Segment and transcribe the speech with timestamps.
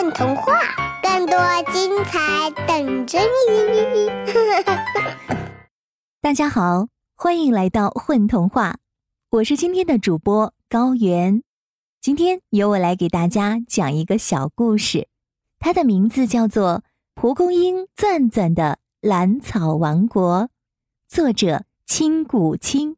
[0.00, 0.52] 混童话，
[1.02, 1.36] 更多
[1.72, 4.08] 精彩等着你！
[6.22, 6.86] 大家好，
[7.16, 8.76] 欢迎来到混童话，
[9.30, 11.42] 我是今天的主播高原。
[12.00, 15.08] 今天由我来给大家讲一个小故事，
[15.58, 16.74] 它的名字叫做
[17.16, 20.42] 《蒲公英钻钻的兰草王国》，
[21.08, 22.96] 作者青谷青。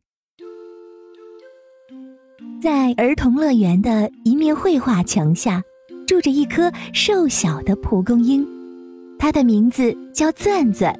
[2.60, 5.62] 在儿童乐园的一面绘画墙下，
[6.10, 8.44] 住着一颗瘦小的蒲公英，
[9.16, 10.92] 它的名字叫钻钻，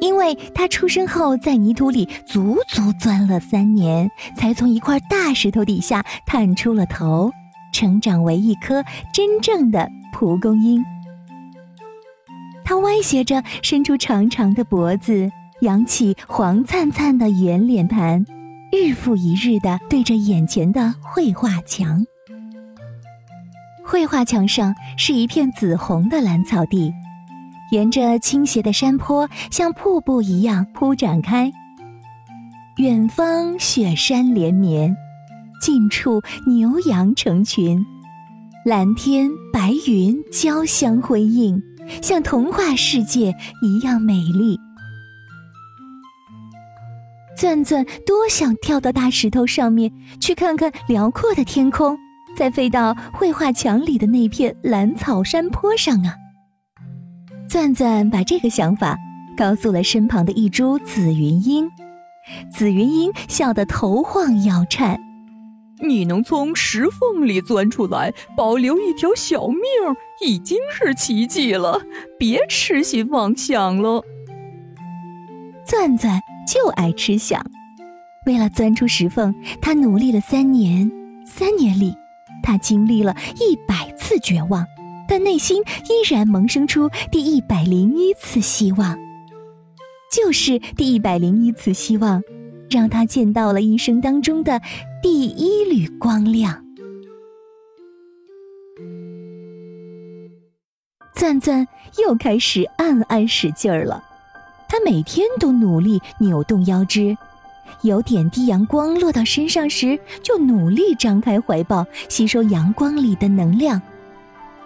[0.00, 7.30] 因为它出生后在泥土里足足钻了三年，才从一块大石头底下探出了头，
[7.74, 10.82] 成长为一颗真正的蒲公英。
[12.64, 15.30] 它歪斜着伸出长长的脖子，
[15.60, 18.24] 扬起黄灿灿的圆脸盘。
[18.72, 22.02] 日复一日地对着眼前的绘画墙，
[23.90, 26.92] 绘画墙上是一片紫红的蓝草地，
[27.70, 31.50] 沿着倾斜的山坡像瀑布一样铺展开。
[32.76, 34.94] 远方雪山连绵，
[35.58, 37.82] 近处牛羊成群，
[38.62, 41.62] 蓝天白云交相辉映，
[42.02, 44.60] 像童话世界一样美丽。
[47.34, 51.96] 钻钻多想跳到大石头上面去看看辽阔的天空，
[52.38, 56.14] 再飞到绘画墙里的那片蓝草山坡上啊！
[57.48, 58.96] 钻钻把这个想法
[59.36, 61.68] 告诉了身旁的一株紫云英，
[62.48, 65.00] 紫云英笑得头晃腰颤
[65.82, 69.58] ：“你能从石缝里钻出来，保留一条小命，
[70.24, 71.82] 已经是奇迹了，
[72.16, 74.04] 别痴心妄想了。”
[75.66, 76.20] 钻钻。
[76.46, 77.44] 就爱吃想，
[78.24, 80.90] 为了钻出石缝，他努力了三年。
[81.26, 81.94] 三年里，
[82.42, 84.66] 他经历了一百次绝望，
[85.08, 88.98] 但内心依然萌生出第一百零一次希望。
[90.10, 92.22] 就是第一百零一次希望，
[92.70, 94.60] 让他见到了一生当中的
[95.02, 96.64] 第一缕光亮。
[101.14, 101.66] 钻钻
[101.98, 104.02] 又开始暗暗使劲儿了。
[104.68, 107.16] 他每天都努力扭动腰肢，
[107.82, 113.80] 有点滴阳光落到身上时，就努力张开怀抱吸收阳光里的能量；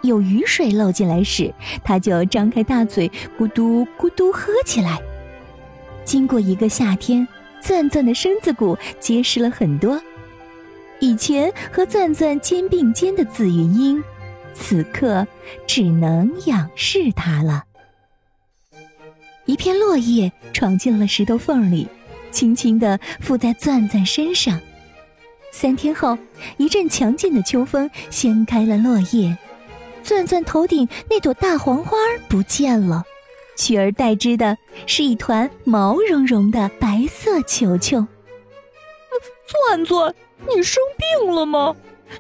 [0.03, 1.53] 有雨水漏进来时，
[1.85, 5.01] 他就张开大嘴咕嘟咕嘟喝起来。
[6.05, 7.27] 经过一个夏天，
[7.61, 10.01] 钻钻的身子骨结实了很多。
[11.01, 14.03] 以前和钻钻肩并肩的紫云英，
[14.55, 15.27] 此刻
[15.67, 17.65] 只能仰视它了。
[19.45, 21.89] 一片落叶闯进了石头缝里，
[22.32, 24.59] 轻轻地附在钻钻身上。
[25.53, 26.19] 三天后，
[26.56, 29.37] 一阵强劲的秋风掀开了落叶，
[30.03, 31.97] 钻钻头顶那朵大黄花
[32.28, 33.04] 不见了，
[33.54, 34.56] 取而代之的
[34.87, 38.04] 是一团毛茸茸的白色球球。
[39.69, 40.15] 钻钻，
[40.48, 41.76] 你生病了吗？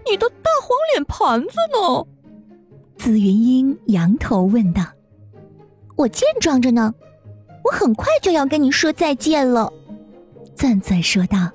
[0.08, 2.06] 你的大黄脸盘子呢？
[2.96, 4.84] 紫云英仰头问道。
[5.96, 6.92] 我健壮着呢。
[7.64, 9.72] 我很快就要跟你说再见了，
[10.54, 11.50] 钻钻说道。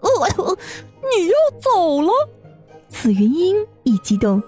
[0.00, 0.56] 哦，
[1.00, 2.10] 你要走了？
[2.88, 4.42] 紫云英一激动，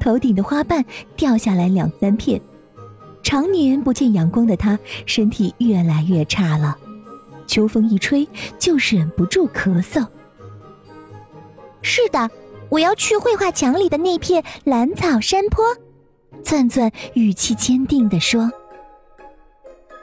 [0.00, 0.84] 头顶的花瓣
[1.16, 2.40] 掉下来两三片。
[3.22, 6.76] 常年不见阳光的她，身体越来越差了。
[7.46, 8.28] 秋风一吹，
[8.58, 10.06] 就忍不住咳嗽。
[11.82, 12.30] 是的，
[12.68, 15.64] 我要去绘画墙里的那片蓝草山坡。
[16.42, 18.50] 钻钻语气坚定地说。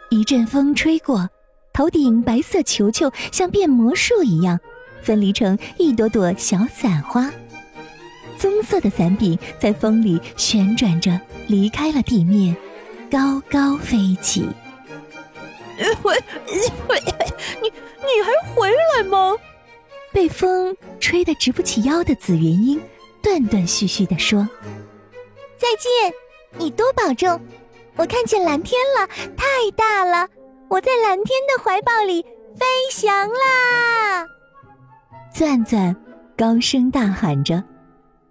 [0.09, 1.29] 一阵风吹过，
[1.73, 4.59] 头顶白色球球像变魔术一样，
[5.01, 7.31] 分离成一朵朵小伞花。
[8.37, 12.55] 棕色的伞柄在风里旋转着，离开了地面，
[13.09, 14.47] 高高飞起。
[16.01, 16.13] 回，
[16.87, 17.01] 回，
[17.61, 19.35] 你你还回来吗？
[20.11, 22.81] 被风吹得直不起腰的紫云英，
[23.23, 24.47] 断断续续地说
[25.57, 26.13] ：“再见，
[26.57, 27.39] 你多保重。”
[27.95, 29.07] 我看见蓝天了，
[29.37, 29.45] 太
[29.75, 30.27] 大了！
[30.71, 32.21] 我在蓝天的怀抱里
[32.55, 34.25] 飞翔啦！
[35.29, 35.93] 钻钻
[36.37, 37.61] 高声大喊着，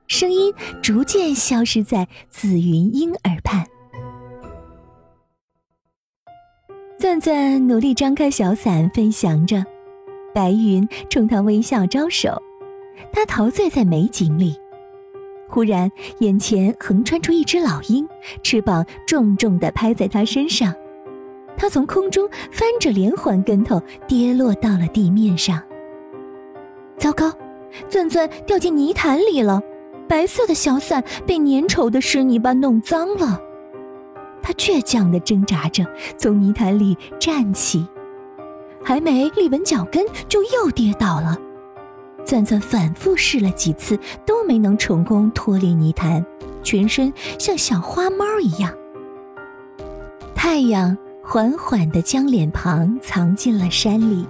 [0.07, 3.67] 声音逐渐消失在紫云英耳畔。
[6.99, 9.63] 钻钻努力张开小伞飞翔着，
[10.33, 12.43] 白云冲他微笑招手，
[13.13, 14.59] 他陶醉在美景里。
[15.47, 18.09] 忽然，眼前横穿出一只老鹰，
[18.43, 20.75] 翅膀重重地拍在他身上，
[21.61, 25.62] 他从空中翻着连环跟头，跌落到了地面上。
[26.97, 27.31] 糟糕，
[27.87, 29.61] 钻钻掉进泥潭里了，
[30.09, 33.39] 白色的小伞被粘稠的湿泥巴弄脏了。
[34.41, 35.85] 他倔强地挣扎着
[36.17, 37.87] 从泥潭里站起，
[38.83, 41.37] 还没立稳脚跟，就又跌倒了。
[42.25, 46.25] 钻钻反复试了几次，都没能成功脱离泥潭，
[46.62, 48.75] 全身像小花猫一样。
[50.35, 50.97] 太阳
[51.32, 54.27] 缓缓地将脸庞藏进了山里，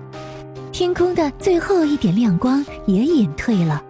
[0.70, 3.82] 天空的最后一点亮光也隐退了。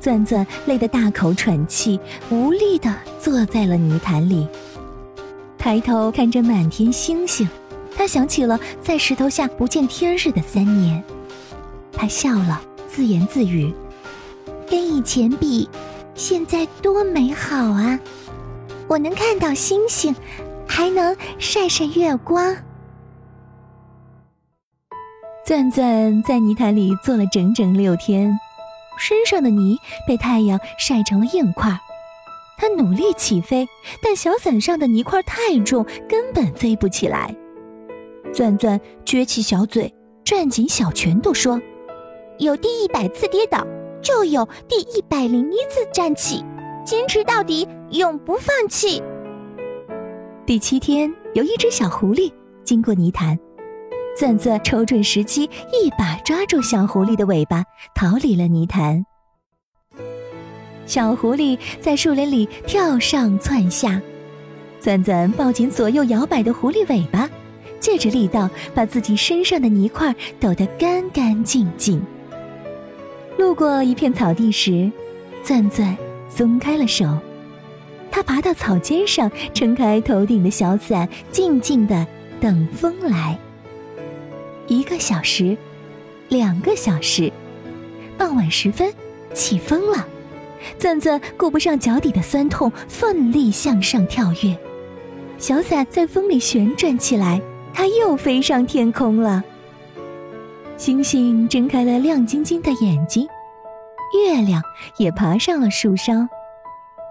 [0.00, 2.00] 钻钻累得大口喘气，
[2.30, 2.90] 无力地
[3.20, 4.48] 坐在了泥潭里。
[5.58, 7.46] 抬头看着满天星星，
[7.94, 11.04] 他想起了在石头下不见天日的三年，
[11.92, 13.70] 他笑了，自言自语
[14.66, 15.68] ：“跟以前比，
[16.14, 18.00] 现在多美好啊！
[18.88, 20.16] 我能看到星星，
[20.74, 22.56] 还能晒晒月光。”
[25.44, 28.32] 钻钻在泥潭里坐了整整六天。
[28.98, 29.76] 身上的泥
[30.06, 31.70] 被太阳晒成了硬块，
[32.56, 33.66] 他努力起飞，
[34.02, 37.34] 但小伞上的泥块太重，根本飞不起来。
[38.32, 39.92] 钻钻撅起小嘴，
[40.24, 41.60] 攥紧小拳头说
[42.38, 43.66] ：“有第一百次跌倒，
[44.02, 46.44] 就有第一百零一次站起，
[46.84, 49.02] 坚持到底，永不放弃。”
[50.44, 52.30] 第七天，有一只小狐狸
[52.64, 53.38] 经过泥潭。
[54.18, 59.06] 钻钻瞅准时机，一把抓住小狐狸的尾巴，逃离了泥潭。
[60.84, 64.02] 小狐狸在树林里跳上窜下，
[64.80, 67.30] 钻钻抱紧左右摇摆的狐狸尾巴，
[67.78, 72.04] 借着力道把自己身上的泥块抖得干干净净。
[73.38, 74.90] 路过一片草地时，
[75.44, 75.96] 钻钻
[76.28, 77.16] 松开了手，
[78.12, 82.06] 他爬到草尖上，撑开头顶的小伞，静静的
[82.40, 83.36] 等风来。
[84.68, 85.56] 一个小时，
[86.28, 87.32] 两个小时，
[88.18, 88.92] 傍晚时分，
[89.32, 90.06] 起风了。
[90.78, 94.56] 钻钻顾不上脚底的酸痛，奋力向上跳跃。
[95.38, 97.40] 小伞在风里旋转起来，
[97.72, 99.42] 它又飞上天空了。
[100.76, 103.26] 星星睁开了亮晶晶的眼睛，
[104.14, 104.62] 月亮
[104.98, 106.28] 也爬上了树梢。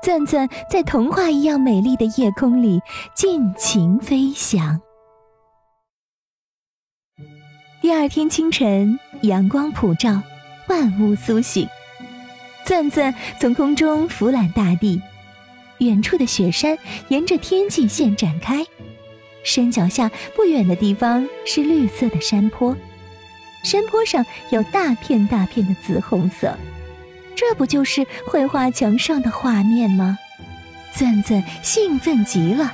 [0.01, 2.81] 钻钻在童话一样美丽的夜空里
[3.13, 4.81] 尽情飞翔。
[7.81, 10.19] 第二天清晨，阳光普照，
[10.68, 11.68] 万物苏醒。
[12.65, 15.00] 钻钻从空中俯览大地，
[15.77, 16.75] 远处的雪山
[17.09, 18.65] 沿着天际线展开，
[19.44, 22.75] 山脚下不远的地方是绿色的山坡，
[23.63, 26.57] 山坡上有大片大片的紫红色，
[27.36, 30.18] 这不就是绘画墙上的画面吗？
[30.94, 32.72] 钻钻兴奋极了，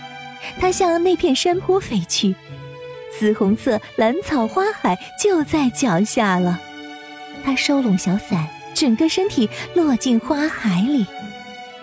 [0.59, 2.35] 它向那片山坡飞去。
[3.17, 6.59] 紫红色蓝草花海就在脚下了，
[7.43, 11.05] 他收拢小伞，整个身体落进花海里，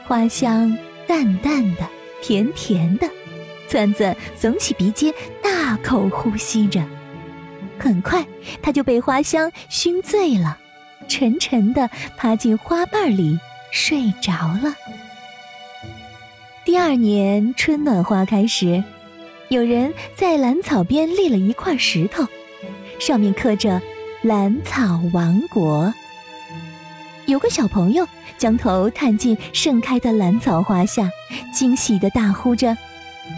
[0.07, 0.77] 花香
[1.09, 1.89] 淡淡的，
[2.23, 3.09] 甜甜的。
[3.67, 5.13] 钻钻耸起鼻尖，
[5.43, 6.85] 大口呼吸着，
[7.79, 8.25] 很快
[8.63, 10.59] 他就被花香熏醉了，
[11.09, 13.39] 沉沉的趴进花瓣里
[13.71, 14.75] 睡着了。
[16.65, 18.83] 第二年春暖花开时。
[19.51, 22.27] 有人在兰草边立了一块石头，
[22.99, 23.81] 上面刻着
[24.23, 25.93] “兰草王国”。
[27.27, 28.09] 有个小朋友
[28.39, 31.09] 将头探进盛开的兰草花下，
[31.53, 32.75] 惊喜地大呼着：“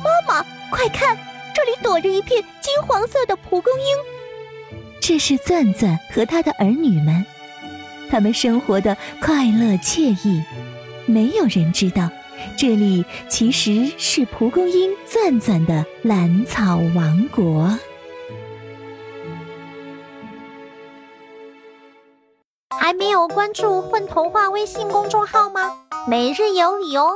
[0.03, 1.19] 妈妈，快看，
[1.53, 7.27] 这里躲着一片金黄色的蒲公英！”这是钻钻和他的儿女们，
[8.11, 10.43] 他们生活的快乐惬意，
[11.07, 12.09] 没有人知道。
[12.57, 17.79] 这里其实是蒲公英钻钻的兰草王国。
[22.79, 25.73] 还没有关注“混童话”微信公众号吗？
[26.07, 27.15] 每日有礼哦！